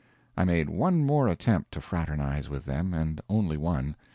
[0.35, 3.95] I made one more attempt to fraternize with them, and only one.